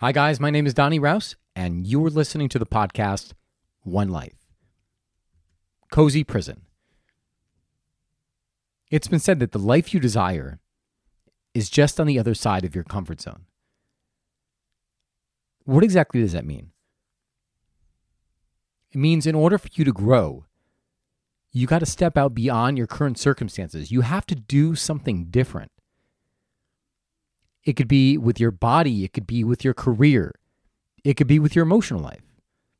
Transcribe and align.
Hi, 0.00 0.12
guys. 0.12 0.38
My 0.38 0.50
name 0.50 0.66
is 0.66 0.74
Donnie 0.74 0.98
Rouse, 0.98 1.36
and 1.54 1.86
you're 1.86 2.10
listening 2.10 2.50
to 2.50 2.58
the 2.58 2.66
podcast 2.66 3.32
One 3.80 4.10
Life 4.10 4.36
Cozy 5.90 6.22
Prison. 6.22 6.66
It's 8.90 9.08
been 9.08 9.20
said 9.20 9.40
that 9.40 9.52
the 9.52 9.58
life 9.58 9.94
you 9.94 10.00
desire 10.00 10.60
is 11.54 11.70
just 11.70 11.98
on 11.98 12.06
the 12.06 12.18
other 12.18 12.34
side 12.34 12.66
of 12.66 12.74
your 12.74 12.84
comfort 12.84 13.22
zone. 13.22 13.46
What 15.64 15.82
exactly 15.82 16.20
does 16.20 16.32
that 16.32 16.44
mean? 16.44 16.72
It 18.92 18.98
means 18.98 19.26
in 19.26 19.34
order 19.34 19.56
for 19.56 19.70
you 19.72 19.86
to 19.86 19.94
grow, 19.94 20.44
you 21.52 21.66
got 21.66 21.78
to 21.78 21.86
step 21.86 22.18
out 22.18 22.34
beyond 22.34 22.76
your 22.76 22.86
current 22.86 23.18
circumstances. 23.18 23.90
You 23.90 24.02
have 24.02 24.26
to 24.26 24.34
do 24.34 24.74
something 24.74 25.28
different. 25.30 25.70
It 27.66 27.74
could 27.74 27.88
be 27.88 28.16
with 28.16 28.38
your 28.38 28.52
body, 28.52 29.04
it 29.04 29.12
could 29.12 29.26
be 29.26 29.42
with 29.42 29.64
your 29.64 29.74
career, 29.74 30.32
it 31.02 31.14
could 31.14 31.26
be 31.26 31.40
with 31.40 31.56
your 31.56 31.64
emotional 31.64 32.00
life. 32.00 32.22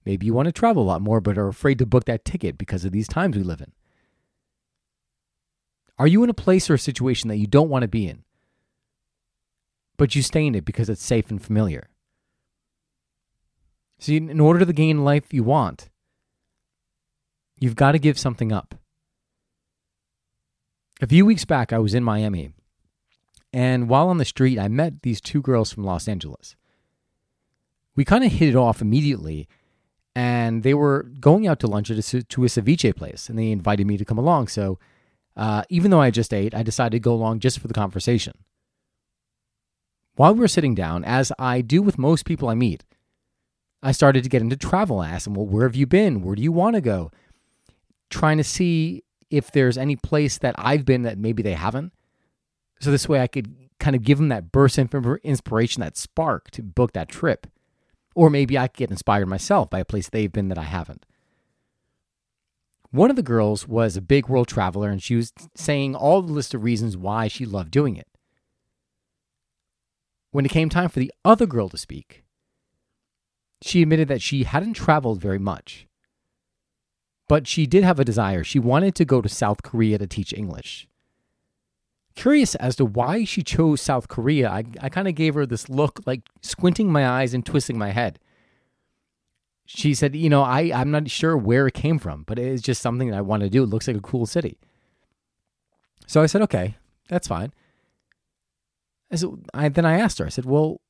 Maybe 0.05 0.27
you 0.27 0.33
want 0.33 0.47
to 0.47 0.53
travel 0.53 0.85
a 0.85 0.87
lot 0.87 1.03
more, 1.03 1.21
but 1.21 1.37
are 1.37 1.49
afraid 1.49 1.81
to 1.81 1.87
book 1.87 2.05
that 2.05 2.25
ticket 2.25 2.57
because 2.57 2.85
of 2.85 2.93
these 2.93 3.09
times 3.09 3.37
we 3.37 3.43
live 3.43 3.61
in. 3.61 3.73
Are 5.99 6.07
you 6.07 6.23
in 6.23 6.31
a 6.31 6.35
place 6.35 6.71
or 6.71 6.75
a 6.75 6.79
situation 6.79 7.27
that 7.29 7.39
you 7.39 7.49
don't 7.49 7.69
want 7.69 7.83
to 7.83 7.89
be 7.89 8.07
in, 8.07 8.23
but 9.97 10.15
you 10.15 10.23
stay 10.23 10.47
in 10.47 10.55
it 10.55 10.65
because 10.65 10.89
it's 10.89 11.05
safe 11.05 11.31
and 11.31 11.43
familiar? 11.43 11.89
See, 13.99 14.17
in 14.17 14.39
order 14.39 14.65
to 14.65 14.73
gain 14.73 15.05
life 15.05 15.35
you 15.35 15.43
want, 15.43 15.89
you've 17.59 17.75
got 17.75 17.93
to 17.93 17.99
give 17.99 18.21
something 18.21 18.53
up. 18.53 18.77
A 21.01 21.09
few 21.09 21.27
weeks 21.27 21.45
back, 21.45 21.73
I 21.73 21.79
was 21.81 21.93
in 21.93 22.05
Miami 22.05 22.53
and 23.57 23.89
while 23.89 24.11
on 24.11 24.19
the 24.19 24.27
street, 24.27 24.59
I 24.59 24.69
met 24.69 25.01
these 25.01 25.19
two 25.19 25.41
girls 25.41 25.73
from 25.73 25.83
Los 25.83 26.09
Angeles. 26.09 26.57
We 27.95 28.05
kind 28.05 28.23
of 28.23 28.31
hit 28.31 28.51
it 28.51 28.55
off 28.55 28.83
immediately, 28.83 29.49
and 30.15 30.63
they 30.63 30.75
were 30.75 31.05
going 31.21 31.47
out 31.47 31.61
to 31.61 31.67
lunch 31.67 31.91
at 31.91 31.97
a, 31.97 32.23
to 32.23 32.45
a 32.45 32.49
ceviche 32.49 32.95
place, 32.95 33.31
and 33.31 33.39
they 33.39 33.51
invited 33.51 33.87
me 33.87 33.97
to 33.97 34.05
come 34.05 34.19
along. 34.19 34.49
So, 34.49 34.79
uh, 35.39 35.63
even 35.71 35.91
though 35.91 36.03
I 36.03 36.11
just 36.11 36.35
ate, 36.35 36.55
I 36.55 36.63
decided 36.63 36.97
to 36.97 37.01
go 37.01 37.15
along 37.15 37.41
just 37.41 37.59
for 37.59 37.67
the 37.67 37.73
conversation. 37.73 38.35
While 40.17 40.35
we 40.35 40.41
were 40.41 40.49
sitting 40.49 40.75
down, 40.75 41.03
as 41.03 41.33
I 41.39 41.63
do 41.63 41.81
with 41.81 41.97
most 41.97 42.27
people 42.27 42.51
I 42.51 42.55
meet, 42.55 42.85
I 43.83 43.93
started 43.93 44.23
to 44.23 44.29
get 44.29 44.43
into 44.43 44.59
travel. 44.59 45.01
I 45.01 45.09
asked 45.09 45.25
them, 45.25 45.33
Well, 45.33 45.47
where 45.47 45.67
have 45.67 45.77
you 45.77 45.87
been? 45.87 46.21
Where 46.21 46.37
do 46.37 46.43
you 46.43 46.53
want 46.53 46.75
to 46.75 46.83
go? 46.83 47.11
Trying 48.11 48.37
to 48.37 48.45
see 48.45 49.03
if 49.31 49.51
there's 49.51 49.79
any 49.79 49.97
place 49.97 50.37
that 50.37 50.55
I've 50.59 50.85
been 50.85 51.05
that 51.05 51.17
maybe 51.17 51.43
they 51.43 51.55
haven't. 51.55 51.95
So 52.81 52.91
this 52.91 53.09
way 53.09 53.21
I 53.21 53.27
could 53.27 53.55
kind 53.79 53.97
of 53.97 54.03
give 54.03 54.19
them 54.19 54.29
that 54.29 54.53
burst 54.53 54.79
of 54.79 54.95
inspiration, 55.23 55.81
that 55.81 55.97
spark 55.97 56.51
to 56.53 56.63
book 56.63 56.93
that 56.93 57.09
trip. 57.09 57.47
Or 58.15 58.31
maybe 58.31 58.57
I 58.57 58.69
could 58.69 58.79
get 58.79 58.91
inspired 58.91 59.27
myself 59.27 59.69
by 59.71 59.81
a 59.81 59.85
place 59.85 60.09
they've 60.09 60.33
been 60.33 60.49
that 60.49 60.59
I 60.59 60.65
haven't. 60.65 61.05
One 62.91 63.11
of 63.11 63.17
the 63.17 63.23
girls 63.23 63.69
was 63.69 63.97
a 63.97 64.01
big 64.01 64.29
world 64.29 64.49
traveler 64.49 64.89
and 64.89 65.03
she 65.03 65.17
was 65.17 65.33
saying 65.55 65.95
all 65.95 66.23
the 66.23 66.33
list 66.33 66.55
of 66.55 66.65
reasons 66.65 66.97
why 66.97 67.29
she 67.29 67.45
loved 67.45 67.71
doing 67.71 67.97
it. 67.97 68.09
When 70.31 70.47
it 70.47 70.51
came 70.51 70.69
time 70.69 70.89
for 70.89 71.01
the 71.01 71.13
other 71.25 71.47
girl 71.47 71.69
to 71.69 71.79
speak, 71.79 72.25
she 73.63 73.83
admitted 73.83 74.09
that 74.09 74.23
she 74.23 74.45
hadn't 74.45 74.75
traveled 74.75 75.21
very 75.21 75.39
much. 75.39 75.87
But 77.29 77.47
she 77.47 77.67
did 77.67 77.85
have 77.85 77.99
a 77.99 78.05
desire. 78.05 78.45
She 78.45 78.59
wanted 78.59 78.95
to 78.95 79.05
go 79.05 79.21
to 79.21 79.29
South 79.29 79.63
Korea 79.63 79.99
to 79.99 80.07
teach 80.07 80.33
English 80.33 80.89
curious 82.17 82.55
as 82.57 82.75
to 82.77 82.85
why 82.85 83.25
she 83.25 83.43
chose 83.43 83.81
South 83.81 84.09
Korea. 84.09 84.51
I, 84.51 84.65
I 84.81 84.89
kind 84.89 85.07
of 85.07 85.15
gave 85.15 85.35
her 85.35 85.47
this 85.47 85.69
look, 85.69 86.01
like 86.07 86.23
squinting 86.41 86.91
my 86.91 87.07
eyes 87.07 87.35
and 87.35 87.47
twisting 87.47 87.79
my 87.79 87.91
head. 87.91 88.19
She 89.67 89.95
said, 89.95 90.17
You 90.17 90.29
know, 90.29 90.43
I, 90.43 90.73
I'm 90.75 90.91
not 90.91 91.09
sure 91.11 91.37
where 91.37 91.67
it 91.67 91.75
came 91.75 91.99
from, 91.99 92.25
but 92.25 92.39
it's 92.39 92.63
just 92.63 92.83
something 92.83 93.11
that 93.11 93.17
I 93.17 93.21
want 93.21 93.43
to 93.43 93.51
do. 93.51 93.63
It 93.63 93.69
looks 93.69 93.87
like 93.87 93.97
a 93.97 94.01
cool 94.01 94.27
city. 94.27 94.59
So 96.07 96.23
I 96.23 96.27
said, 96.27 96.43
Okay, 96.43 96.77
that's 97.09 97.29
fine. 97.29 97.53
I 99.13 99.17
said, 99.17 99.31
I, 99.55 99.69
then 99.69 99.85
I 99.85 99.99
asked 99.99 100.19
her, 100.19 100.27
I 100.27 100.31
said, 100.31 100.47
Well, 100.47 100.81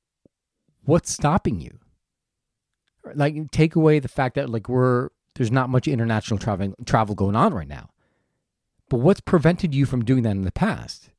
what's 0.84 1.10
stopping 1.10 1.60
you? 1.60 1.78
Like, 3.14 3.50
take 3.50 3.76
away 3.76 3.98
the 3.98 4.08
fact 4.08 4.34
that, 4.34 4.50
like, 4.50 4.69
we're, 4.69 5.10
there's 5.37 5.53
not 5.53 5.70
much 5.70 5.87
international 5.87 6.38
travel, 6.38 6.75
travel 6.84 7.14
going 7.14 7.37
on 7.37 7.54
right 7.54 7.69
now. 7.69 7.91
But 8.88 8.98
what's 8.98 9.20
prevented 9.20 9.75
you 9.75 9.87
from 9.87 10.04
doing 10.04 10.22
that 10.22 10.31
in 10.31 10.43
the 10.43 10.53
past? 10.53 11.10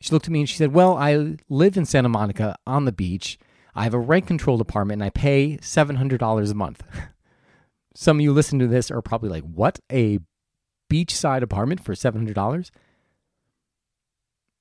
She 0.00 0.12
looked 0.12 0.26
at 0.26 0.32
me 0.32 0.40
and 0.40 0.48
she 0.48 0.56
said, 0.56 0.72
Well, 0.72 0.96
I 0.96 1.36
live 1.48 1.76
in 1.76 1.84
Santa 1.84 2.08
Monica 2.08 2.56
on 2.66 2.86
the 2.86 2.92
beach. 2.92 3.38
I 3.74 3.84
have 3.84 3.94
a 3.94 3.98
rent 3.98 4.26
controlled 4.26 4.60
apartment 4.60 5.02
and 5.02 5.04
I 5.04 5.10
pay 5.10 5.58
$700 5.60 6.50
a 6.50 6.54
month. 6.54 6.82
Some 7.94 8.18
of 8.18 8.20
you 8.22 8.32
listen 8.32 8.58
to 8.58 8.66
this 8.66 8.90
are 8.90 9.02
probably 9.02 9.28
like, 9.28 9.44
What? 9.44 9.78
A 9.92 10.20
beachside 10.90 11.42
apartment 11.42 11.84
for 11.84 11.94
$700? 11.94 12.70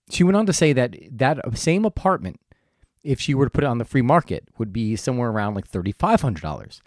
She 0.10 0.24
went 0.24 0.38
on 0.38 0.46
to 0.46 0.54
say 0.54 0.74
that 0.74 0.96
that 1.12 1.58
same 1.58 1.86
apartment, 1.86 2.40
if 3.04 3.22
she 3.22 3.34
were 3.34 3.46
to 3.46 3.52
put 3.52 3.64
it 3.64 3.68
on 3.68 3.78
the 3.78 3.86
free 3.86 4.02
market, 4.02 4.48
would 4.58 4.74
be 4.74 4.96
somewhere 4.96 5.30
around 5.30 5.54
like 5.54 5.70
$3,500. 5.70 6.82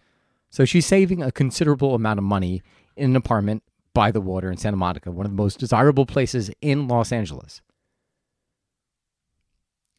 So 0.50 0.64
she's 0.66 0.84
saving 0.84 1.22
a 1.22 1.32
considerable 1.32 1.94
amount 1.94 2.18
of 2.18 2.24
money 2.24 2.62
in 2.96 3.10
an 3.10 3.16
apartment 3.16 3.62
by 3.94 4.10
the 4.10 4.20
water 4.20 4.50
in 4.50 4.58
Santa 4.58 4.76
Monica, 4.76 5.10
one 5.10 5.24
of 5.24 5.32
the 5.32 5.42
most 5.42 5.58
desirable 5.58 6.04
places 6.04 6.50
in 6.60 6.88
Los 6.88 7.12
Angeles. 7.12 7.62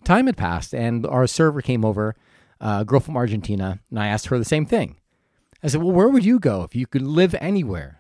Time 0.03 0.25
had 0.25 0.38
passed, 0.38 0.74
and 0.74 1.06
our 1.06 1.28
server 1.28 1.62
came 1.62 1.86
over, 1.86 2.16
a 2.59 2.86
girl 2.86 3.00
from 3.00 3.18
Argentina, 3.18 3.80
and 3.90 4.00
I 4.00 4.08
asked 4.08 4.28
her 4.28 4.38
the 4.38 4.46
same 4.46 4.66
thing. 4.66 4.97
I 5.64 5.68
said, 5.68 5.81
Well, 5.81 5.94
where 5.94 6.09
would 6.09 6.25
you 6.25 6.40
go 6.40 6.64
if 6.64 6.75
you 6.75 6.86
could 6.86 7.02
live 7.02 7.36
anywhere? 7.40 8.00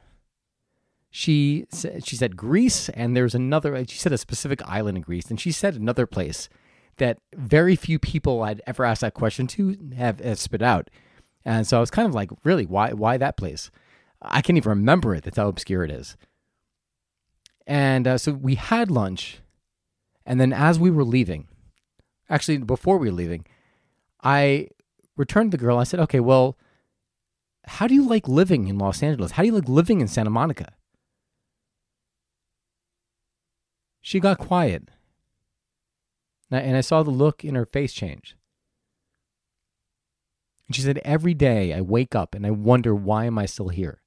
She 1.09 1.65
said, 1.69 2.05
she 2.05 2.15
said 2.15 2.35
Greece, 2.35 2.89
and 2.89 3.15
there's 3.15 3.35
another, 3.35 3.85
she 3.85 3.99
said 3.99 4.11
a 4.11 4.17
specific 4.17 4.67
island 4.67 4.97
in 4.97 5.03
Greece, 5.03 5.29
and 5.29 5.39
she 5.39 5.51
said 5.51 5.75
another 5.75 6.07
place 6.07 6.49
that 6.97 7.19
very 7.35 7.75
few 7.75 7.99
people 7.99 8.41
I'd 8.41 8.61
ever 8.65 8.83
asked 8.83 9.01
that 9.01 9.13
question 9.13 9.45
to 9.47 9.77
have, 9.95 10.19
have 10.19 10.39
spit 10.39 10.61
out. 10.61 10.89
And 11.45 11.67
so 11.67 11.77
I 11.77 11.79
was 11.79 11.91
kind 11.91 12.07
of 12.07 12.15
like, 12.15 12.31
really, 12.43 12.65
why, 12.65 12.93
why 12.93 13.17
that 13.17 13.37
place? 13.37 13.69
I 14.21 14.41
can't 14.41 14.57
even 14.57 14.69
remember 14.69 15.13
it. 15.13 15.23
That's 15.23 15.37
how 15.37 15.47
obscure 15.47 15.83
it 15.83 15.91
is. 15.91 16.17
And 17.67 18.07
uh, 18.07 18.17
so 18.17 18.33
we 18.33 18.55
had 18.55 18.89
lunch. 18.89 19.39
And 20.25 20.39
then 20.39 20.53
as 20.53 20.79
we 20.79 20.89
were 20.89 21.03
leaving, 21.03 21.47
actually, 22.33 22.57
before 22.57 22.97
we 22.97 23.09
were 23.09 23.15
leaving, 23.15 23.45
I 24.23 24.69
returned 25.15 25.51
to 25.51 25.57
the 25.57 25.63
girl. 25.63 25.77
I 25.77 25.83
said, 25.83 25.99
okay, 26.01 26.19
well, 26.19 26.57
how 27.65 27.87
do 27.87 27.93
you 27.93 28.07
like 28.07 28.27
living 28.27 28.67
in 28.67 28.77
Los 28.77 29.03
Angeles? 29.03 29.31
How 29.31 29.43
do 29.43 29.47
you 29.47 29.55
like 29.55 29.69
living 29.69 30.01
in 30.01 30.07
Santa 30.07 30.29
Monica? 30.29 30.73
She 34.01 34.19
got 34.19 34.37
quiet. 34.37 34.89
And 36.51 36.75
I 36.77 36.81
saw 36.81 37.03
the 37.03 37.09
look 37.09 37.43
in 37.43 37.55
her 37.55 37.65
face 37.65 37.93
change. 37.93 38.35
And 40.67 40.75
she 40.75 40.81
said, 40.81 40.99
Every 41.03 41.33
day 41.33 41.73
I 41.73 41.81
wake 41.81 42.13
up 42.13 42.35
and 42.35 42.45
I 42.45 42.51
wonder, 42.51 42.93
why 42.93 43.25
am 43.25 43.39
I 43.39 43.45
still 43.45 43.69
here? 43.69 44.02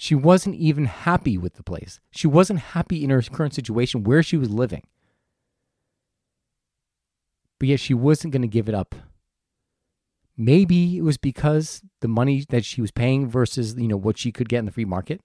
She 0.00 0.14
wasn't 0.14 0.54
even 0.54 0.84
happy 0.84 1.36
with 1.36 1.54
the 1.54 1.64
place. 1.64 1.98
She 2.12 2.28
wasn't 2.28 2.60
happy 2.60 3.02
in 3.02 3.10
her 3.10 3.20
current 3.20 3.52
situation 3.52 4.04
where 4.04 4.22
she 4.22 4.36
was 4.36 4.48
living. 4.48 4.84
But 7.58 7.68
yet 7.68 7.80
she 7.80 7.94
wasn't 7.94 8.32
going 8.32 8.42
to 8.42 8.48
give 8.48 8.68
it 8.68 8.76
up. 8.76 8.94
Maybe 10.36 10.96
it 10.96 11.02
was 11.02 11.18
because 11.18 11.82
the 11.98 12.06
money 12.06 12.44
that 12.50 12.64
she 12.64 12.80
was 12.80 12.92
paying 12.92 13.28
versus, 13.28 13.74
you 13.76 13.88
know, 13.88 13.96
what 13.96 14.18
she 14.18 14.30
could 14.30 14.48
get 14.48 14.60
in 14.60 14.66
the 14.66 14.70
free 14.70 14.84
market. 14.84 15.20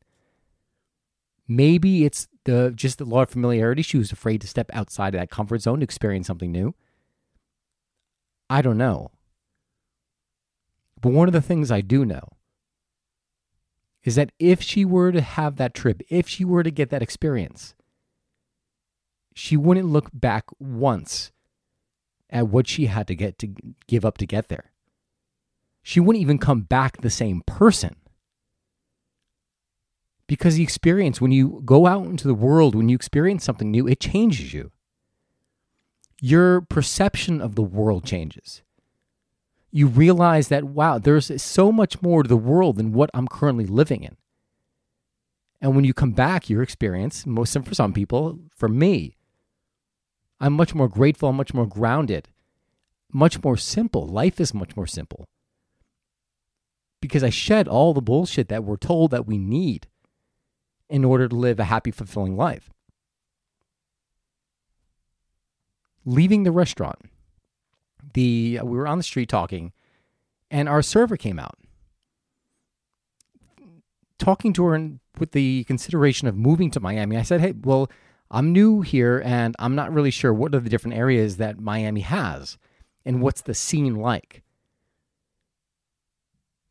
Maybe 1.47 2.03
it's 2.03 2.27
the 2.45 2.73
just 2.75 2.97
the 2.97 3.05
law 3.05 3.21
of 3.21 3.29
familiarity. 3.29 3.83
She 3.83 3.99
was 3.99 4.11
afraid 4.11 4.41
to 4.41 4.47
step 4.47 4.71
outside 4.73 5.13
of 5.13 5.19
that 5.19 5.29
comfort 5.29 5.61
zone 5.61 5.81
to 5.81 5.83
experience 5.83 6.25
something 6.25 6.51
new. 6.51 6.73
I 8.49 8.63
don't 8.63 8.79
know. 8.79 9.11
But 10.99 11.13
one 11.13 11.27
of 11.27 11.33
the 11.33 11.41
things 11.41 11.69
I 11.69 11.81
do 11.81 12.05
know 12.05 12.29
is 14.03 14.15
that 14.15 14.31
if 14.37 14.61
she 14.61 14.83
were 14.83 15.11
to 15.11 15.21
have 15.21 15.55
that 15.55 15.73
trip, 15.73 16.01
if 16.09 16.27
she 16.27 16.43
were 16.43 16.63
to 16.63 16.71
get 16.71 16.89
that 16.89 17.01
experience, 17.01 17.73
she 19.33 19.55
wouldn't 19.55 19.87
look 19.87 20.09
back 20.13 20.45
once 20.59 21.31
at 22.29 22.47
what 22.47 22.67
she 22.67 22.87
had 22.87 23.07
to 23.07 23.15
get 23.15 23.37
to 23.39 23.53
give 23.87 24.03
up 24.03 24.17
to 24.17 24.25
get 24.25 24.49
there. 24.49 24.71
She 25.81 25.99
wouldn't 25.99 26.21
even 26.21 26.37
come 26.37 26.61
back 26.61 27.01
the 27.01 27.09
same 27.09 27.43
person. 27.45 27.95
Because 30.27 30.55
the 30.55 30.63
experience, 30.63 31.19
when 31.19 31.31
you 31.31 31.61
go 31.65 31.85
out 31.85 32.05
into 32.05 32.27
the 32.27 32.33
world, 32.33 32.75
when 32.75 32.89
you 32.89 32.95
experience 32.95 33.43
something 33.43 33.69
new, 33.69 33.87
it 33.87 33.99
changes 33.99 34.53
you. 34.53 34.71
Your 36.21 36.61
perception 36.61 37.41
of 37.41 37.55
the 37.55 37.61
world 37.61 38.05
changes 38.05 38.62
you 39.75 39.87
realize 39.87 40.49
that, 40.49 40.65
wow, 40.65 40.99
there's 40.99 41.41
so 41.41 41.71
much 41.71 41.99
more 41.99 42.21
to 42.21 42.29
the 42.29 42.37
world 42.37 42.77
than 42.77 42.93
what 42.93 43.09
I'm 43.11 43.27
currently 43.27 43.65
living 43.65 44.03
in. 44.03 44.15
And 45.59 45.75
when 45.75 45.83
you 45.83 45.95
come 45.95 46.11
back, 46.11 46.47
your 46.47 46.61
experience, 46.61 47.25
most 47.25 47.57
for 47.57 47.73
some 47.73 47.91
people, 47.91 48.37
for 48.55 48.69
me, 48.69 49.17
I'm 50.39 50.53
much 50.53 50.75
more 50.75 50.87
grateful, 50.87 51.33
much 51.33 51.55
more 51.55 51.65
grounded, 51.65 52.29
much 53.11 53.43
more 53.43 53.57
simple. 53.57 54.05
Life 54.05 54.39
is 54.39 54.53
much 54.53 54.75
more 54.75 54.85
simple. 54.85 55.25
Because 57.01 57.23
I 57.23 57.31
shed 57.31 57.67
all 57.67 57.95
the 57.95 58.01
bullshit 58.01 58.49
that 58.49 58.63
we're 58.63 58.77
told 58.77 59.09
that 59.09 59.25
we 59.25 59.39
need 59.39 59.87
in 60.87 61.03
order 61.03 61.27
to 61.27 61.35
live 61.35 61.59
a 61.59 61.65
happy, 61.65 61.89
fulfilling 61.89 62.37
life. 62.37 62.69
Leaving 66.05 66.43
the 66.43 66.51
restaurant, 66.51 66.99
the 68.13 68.59
we 68.63 68.77
were 68.77 68.87
on 68.87 68.97
the 68.97 69.03
street 69.03 69.29
talking, 69.29 69.71
and 70.51 70.67
our 70.69 70.81
server 70.81 71.17
came 71.17 71.39
out 71.39 71.57
talking 74.23 74.53
to 74.53 74.63
her 74.65 74.75
and 74.75 74.99
with 75.19 75.31
the 75.31 75.63
consideration 75.65 76.27
of 76.27 76.35
moving 76.35 76.71
to 76.71 76.79
Miami, 76.79 77.17
I 77.17 77.21
said, 77.21 77.41
"Hey, 77.41 77.51
well, 77.51 77.89
I'm 78.31 78.51
new 78.51 78.81
here 78.81 79.21
and 79.23 79.55
I'm 79.59 79.75
not 79.75 79.93
really 79.93 80.11
sure 80.11 80.33
what 80.33 80.55
are 80.55 80.59
the 80.59 80.69
different 80.69 80.97
areas 80.97 81.37
that 81.37 81.59
Miami 81.59 82.01
has 82.01 82.57
and 83.05 83.21
what's 83.21 83.41
the 83.41 83.53
scene 83.53 83.95
like." 83.95 84.43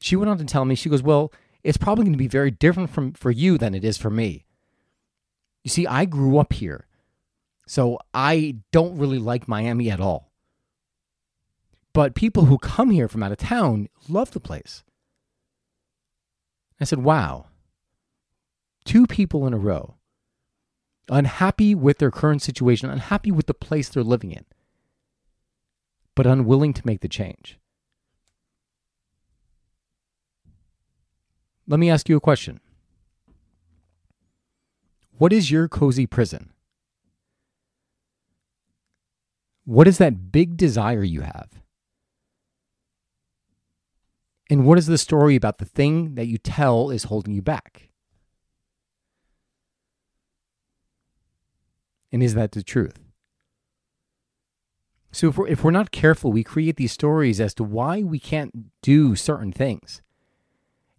She 0.00 0.17
went 0.17 0.31
on 0.31 0.38
to 0.38 0.44
tell 0.44 0.64
me, 0.64 0.75
she 0.75 0.88
goes, 0.88 1.02
"Well, 1.02 1.32
it's 1.62 1.76
probably 1.76 2.05
going 2.05 2.14
to 2.14 2.19
be 2.19 2.29
very 2.29 2.50
different 2.50 2.90
from 2.90 3.12
for 3.12 3.31
you 3.31 3.58
than 3.58 3.75
it 3.75 3.84
is 3.84 3.96
for 3.96 4.11
me. 4.11 4.46
You 5.62 5.70
see, 5.70 5.87
I 5.87 6.06
grew 6.06 6.38
up 6.38 6.52
here. 6.52 6.87
So 7.69 8.00
I 8.12 8.56
don't 8.73 8.99
really 8.99 9.20
like 9.20 9.46
Miami 9.46 9.88
at 9.90 10.00
all. 10.00 10.31
But 11.93 12.15
people 12.15 12.47
who 12.47 12.59
come 12.59 12.91
here 12.91 13.09
from 13.09 13.23
out 13.23 13.33
of 13.33 13.39
town 13.39 13.89
love 14.09 14.31
the 14.31 14.41
place. 14.41 14.83
I 16.81 16.85
said, 16.85 17.00
wow. 17.00 17.47
Two 18.85 19.06
people 19.06 19.47
in 19.47 19.53
a 19.53 19.59
row, 19.59 19.94
unhappy 21.09 21.75
with 21.75 21.99
their 21.99 22.11
current 22.11 22.43
situation, 22.43 22.91
unhappy 22.91 23.31
with 23.31 23.47
the 23.47 23.55
place 23.55 23.89
they're 23.89 24.03
living 24.03 24.33
in, 24.33 24.44
but 26.17 26.27
unwilling 26.27 26.73
to 26.73 26.87
make 26.87 27.00
the 27.00 27.09
change. 27.09 27.59
Let 31.69 31.79
me 31.79 31.91
ask 31.91 32.09
you 32.09 32.17
a 32.17 32.21
question. 32.21 32.61
What 35.19 35.33
is 35.33 35.50
your 35.50 35.69
cozy 35.69 36.06
prison? 36.06 36.50
What 39.65 39.87
is 39.87 39.99
that 39.99 40.33
big 40.33 40.56
desire 40.56 41.05
you 41.05 41.21
have? 41.21 41.62
And 44.52 44.66
what 44.66 44.76
is 44.76 44.84
the 44.84 44.99
story 44.99 45.34
about 45.34 45.56
the 45.56 45.64
thing 45.64 46.14
that 46.14 46.26
you 46.26 46.37
tell 46.37 46.90
is 46.90 47.04
holding 47.04 47.32
you 47.32 47.40
back? 47.40 47.88
And 52.12 52.22
is 52.22 52.34
that 52.34 52.52
the 52.52 52.62
truth? 52.62 52.99
So 55.10 55.28
if 55.28 55.38
we're, 55.38 55.49
if 55.49 55.64
we're 55.64 55.70
not 55.70 55.90
careful, 55.90 56.32
we 56.32 56.44
create 56.44 56.76
these 56.76 56.93
stories 56.93 57.40
as 57.40 57.54
to 57.54 57.64
why 57.64 58.02
we 58.02 58.19
can't 58.19 58.70
do 58.82 59.16
certain 59.16 59.52
things. 59.52 60.02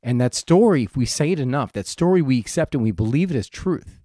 And 0.01 0.19
that 0.19 0.33
story, 0.33 0.81
if 0.81 0.97
we 0.97 1.05
say 1.05 1.31
it 1.31 1.39
enough, 1.39 1.73
that 1.73 1.85
story 1.85 2.23
we 2.23 2.39
accept 2.39 2.73
and 2.73 2.83
we 2.83 2.89
believe 2.89 3.29
it 3.29 3.37
as 3.37 3.47
truth. 3.47 4.01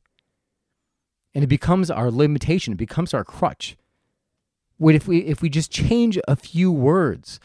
And 1.34 1.42
it 1.42 1.46
becomes 1.46 1.90
our 1.90 2.10
limitation, 2.10 2.74
it 2.74 2.76
becomes 2.76 3.14
our 3.14 3.24
crutch. 3.24 3.78
What 4.76 4.94
if 4.94 5.08
we 5.08 5.20
if 5.20 5.40
we 5.40 5.48
just 5.48 5.72
change 5.72 6.18
a 6.28 6.36
few 6.36 6.70
words 6.70 7.40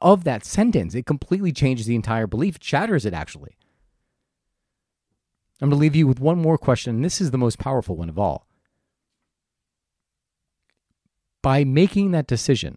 of 0.00 0.24
that 0.24 0.44
sentence. 0.44 0.94
It 0.94 1.06
completely 1.06 1.52
changes 1.52 1.86
the 1.86 1.94
entire 1.94 2.26
belief, 2.26 2.58
shatters 2.60 3.04
it 3.06 3.14
actually. 3.14 3.56
I'm 5.60 5.70
going 5.70 5.78
to 5.78 5.80
leave 5.80 5.96
you 5.96 6.06
with 6.06 6.20
one 6.20 6.38
more 6.38 6.58
question, 6.58 6.96
and 6.96 7.04
this 7.04 7.20
is 7.20 7.30
the 7.30 7.38
most 7.38 7.58
powerful 7.58 7.96
one 7.96 8.08
of 8.08 8.18
all. 8.18 8.46
By 11.42 11.64
making 11.64 12.10
that 12.10 12.26
decision, 12.26 12.76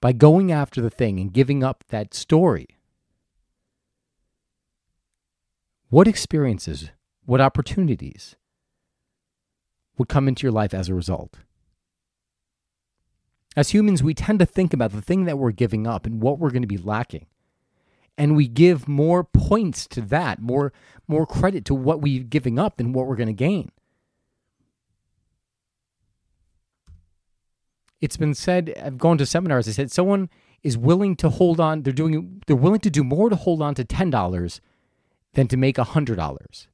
by 0.00 0.12
going 0.12 0.50
after 0.50 0.80
the 0.80 0.90
thing 0.90 1.20
and 1.20 1.32
giving 1.32 1.62
up 1.62 1.84
that 1.88 2.14
story, 2.14 2.66
what 5.88 6.08
experiences, 6.08 6.90
what 7.24 7.40
opportunities 7.40 8.36
would 9.98 10.08
come 10.08 10.28
into 10.28 10.42
your 10.42 10.52
life 10.52 10.74
as 10.74 10.88
a 10.88 10.94
result? 10.94 11.38
As 13.56 13.70
humans, 13.70 14.02
we 14.02 14.14
tend 14.14 14.38
to 14.38 14.46
think 14.46 14.72
about 14.72 14.92
the 14.92 15.02
thing 15.02 15.24
that 15.24 15.38
we're 15.38 15.50
giving 15.50 15.86
up 15.86 16.06
and 16.06 16.22
what 16.22 16.38
we're 16.38 16.50
going 16.50 16.62
to 16.62 16.68
be 16.68 16.78
lacking. 16.78 17.26
And 18.16 18.36
we 18.36 18.46
give 18.48 18.86
more 18.86 19.24
points 19.24 19.86
to 19.88 20.00
that, 20.02 20.40
more, 20.40 20.72
more 21.08 21.26
credit 21.26 21.64
to 21.66 21.74
what 21.74 22.00
we're 22.00 22.22
giving 22.22 22.58
up 22.58 22.76
than 22.76 22.92
what 22.92 23.06
we're 23.06 23.16
going 23.16 23.28
to 23.28 23.32
gain. 23.32 23.72
It's 28.00 28.16
been 28.16 28.34
said, 28.34 28.74
I've 28.82 28.98
gone 28.98 29.18
to 29.18 29.26
seminars, 29.26 29.68
I 29.68 29.72
said 29.72 29.90
someone 29.90 30.30
is 30.62 30.78
willing 30.78 31.16
to 31.16 31.28
hold 31.28 31.60
on, 31.60 31.82
they're 31.82 31.92
doing 31.92 32.42
they're 32.46 32.56
willing 32.56 32.80
to 32.80 32.90
do 32.90 33.04
more 33.04 33.30
to 33.30 33.36
hold 33.36 33.62
on 33.62 33.74
to 33.74 33.84
$10 33.84 34.60
than 35.34 35.48
to 35.48 35.56
make 35.56 35.76
$100. 35.76 36.66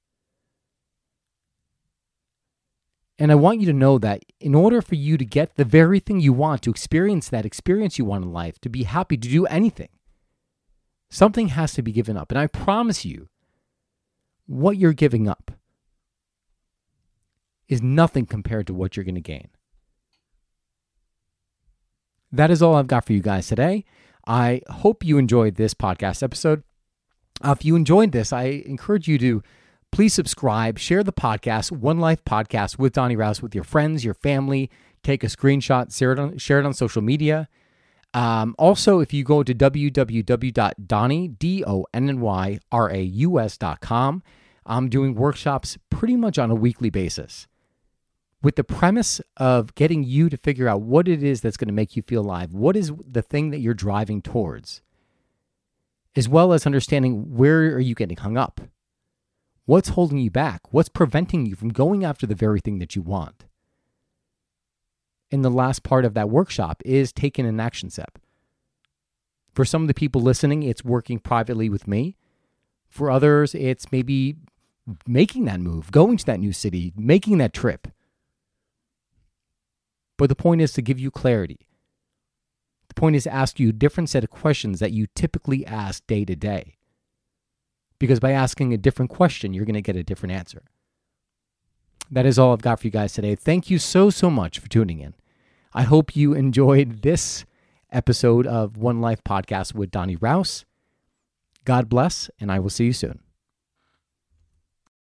And 3.19 3.33
I 3.33 3.35
want 3.35 3.61
you 3.61 3.67
to 3.67 3.73
know 3.73 3.99
that 3.99 4.25
in 4.41 4.55
order 4.55 4.83
for 4.83 4.95
you 4.95 5.17
to 5.17 5.25
get 5.25 5.57
the 5.57 5.65
very 5.65 6.01
thing 6.01 6.21
you 6.21 6.33
want, 6.33 6.63
to 6.63 6.71
experience 6.71 7.29
that 7.29 7.47
experience 7.47 7.99
you 7.99 8.05
want 8.05 8.25
in 8.25 8.33
life, 8.33 8.61
to 8.61 8.69
be 8.69 8.83
happy, 8.83 9.17
to 9.17 9.29
do 9.29 9.47
anything, 9.47 9.89
something 11.09 11.49
has 11.49 11.73
to 11.75 11.83
be 11.83 11.93
given 11.93 12.17
up. 12.17 12.31
And 12.31 12.39
I 12.39 12.47
promise 12.47 13.05
you, 13.05 13.29
what 14.47 14.77
you're 14.77 14.93
giving 14.93 15.29
up 15.29 15.53
is 17.69 17.83
nothing 17.83 18.27
compared 18.27 18.67
to 18.67 18.75
what 18.75 18.97
you're 18.97 19.05
going 19.05 19.15
to 19.17 19.21
gain. 19.21 19.49
That 22.31 22.51
is 22.51 22.61
all 22.61 22.75
I've 22.75 22.87
got 22.87 23.07
for 23.07 23.13
you 23.13 23.23
guys 23.23 23.49
today. 23.49 23.85
I 24.27 24.61
hope 24.69 25.05
you 25.05 25.19
enjoyed 25.19 25.55
this 25.55 25.75
podcast 25.75 26.23
episode. 26.23 26.63
Uh, 27.43 27.55
if 27.57 27.65
you 27.65 27.77
enjoyed 27.77 28.13
this, 28.13 28.33
I 28.33 28.63
encourage 28.67 29.09
you 29.09 29.19
to 29.19 29.43
Please 29.93 30.13
subscribe, 30.13 30.79
share 30.79 31.03
the 31.03 31.13
podcast, 31.13 31.73
One 31.73 31.99
Life 31.99 32.25
Podcast 32.25 32.79
with 32.79 32.93
Donnie 32.93 33.17
Rouse 33.17 33.41
with 33.41 33.55
your 33.55 33.65
friends, 33.65 34.05
your 34.05 34.15
family. 34.15 34.71
Take 35.03 35.25
a 35.25 35.29
screenshot, 35.29 35.97
share 35.97 36.13
it 36.13 36.19
on, 36.19 36.37
share 36.39 36.59
it 36.59 36.67
on 36.67 36.75
social 36.75 37.01
media. 37.01 37.49
Um, 38.13 38.55
also, 38.59 39.01
if 39.01 39.13
you 39.13 39.25
go 39.25 39.43
to 39.43 39.55
www.donny.com, 39.55 40.03
I'm 44.69 44.89
doing 44.89 45.15
workshops 45.15 45.79
pretty 45.91 46.17
much 46.17 46.39
on 46.39 46.51
a 46.51 46.55
weekly 46.55 46.91
basis 46.91 47.47
with 48.43 48.57
the 48.57 48.65
premise 48.65 49.21
of 49.37 49.75
getting 49.75 50.05
you 50.05 50.29
to 50.29 50.37
figure 50.37 50.69
out 50.69 50.83
what 50.83 51.09
it 51.09 51.23
is 51.23 51.41
that's 51.41 51.57
going 51.57 51.69
to 51.69 51.75
make 51.75 51.97
you 51.97 52.03
feel 52.03 52.23
alive. 52.23 52.53
What 52.53 52.77
is 52.77 52.93
the 53.05 53.23
thing 53.23 53.51
that 53.51 53.61
you're 53.61 53.75
driving 53.75 54.23
towards? 54.23 54.83
As 56.15 56.29
well 56.29 56.53
as 56.53 56.65
understanding 56.65 57.37
where 57.37 57.75
are 57.75 57.81
you 57.81 57.95
getting 57.95 58.17
hung 58.17 58.37
up? 58.37 58.61
What's 59.67 59.91
holding 59.91 60.19
you 60.19 60.31
back? 60.31 60.73
What's 60.73 60.89
preventing 60.89 61.45
you 61.45 61.57
from 61.57 61.71
going 61.71 62.05
after 62.05 62.25
the 62.25 62.37
very 62.37 62.61
thing 62.61 62.79
that 62.79 62.95
you 62.95 63.03
want? 63.03 63.47
And 65.33 65.45
the 65.45 65.51
last 65.51 65.83
part 65.83 66.05
of 66.05 66.15
that 66.15 66.31
workshop 66.31 66.81
is 66.85 67.13
taking 67.13 67.45
an 67.45 67.59
action 67.59 67.91
step. 67.91 68.19
For 69.53 69.65
some 69.65 69.83
of 69.83 69.89
the 69.89 69.95
people 69.95 70.21
listening, 70.21 70.63
it's 70.63 70.85
working 70.85 71.19
privately 71.19 71.69
with 71.69 71.89
me. 71.89 72.17
For 72.89 73.11
others, 73.11 73.57
it's 73.57 73.91
maybe 73.91 74.37
making 75.05 75.47
that 75.47 75.59
move, 75.59 75.91
going 75.91 76.17
to 76.17 76.27
that 76.27 76.39
new 76.39 76.53
city, 76.53 76.93
making 76.97 77.39
that 77.39 77.53
trip. 77.53 77.89
But 80.17 80.29
the 80.29 80.37
point 80.37 80.61
is 80.61 80.73
to 80.75 80.83
give 80.83 81.01
you 81.01 81.11
clarity. 81.11 81.67
The 82.87 82.95
point 82.95 83.17
is 83.17 83.25
to 83.25 83.35
ask 83.35 83.59
you 83.59 83.71
a 83.71 83.73
different 83.73 84.11
set 84.11 84.23
of 84.23 84.31
questions 84.31 84.79
that 84.79 84.93
you 84.93 85.09
typically 85.17 85.67
ask 85.67 86.07
day 86.07 86.25
to 86.25 86.37
day 86.37 86.76
because 87.99 88.21
by 88.21 88.33
asking 88.33 88.73
a 88.73 88.79
different 88.79 89.11
question, 89.11 89.55
you're 89.55 89.65
going 89.65 89.75
to 89.75 89.83
get 89.83 89.97
a 89.97 90.05
different 90.05 90.35
answer. 90.35 90.63
That 92.11 92.27
is 92.27 92.39
all 92.39 92.53
I've 92.53 92.63
got 92.63 92.81
for 92.81 92.87
you 92.87 92.91
guys 92.91 93.13
today. 93.13 93.35
Thank 93.35 93.69
you 93.71 93.79
so, 93.79 94.11
so 94.11 94.31
much 94.31 94.59
for 94.59 94.69
tuning 94.69 95.01
in. 95.01 95.15
I 95.75 95.83
hope 95.83 96.15
you 96.15 96.35
enjoyed 96.35 97.03
this 97.03 97.45
episode 97.91 98.47
of 98.47 98.77
One 98.77 99.01
Life 99.01 99.23
Podcast 99.25 99.75
with 99.75 99.91
Donnie 99.91 100.17
Rouse. 100.17 100.65
God 101.65 101.89
bless, 101.89 102.31
and 102.39 102.53
I 102.53 102.61
will 102.61 102.71
see 102.71 102.87
you 102.87 102.93
soon. 102.93 103.26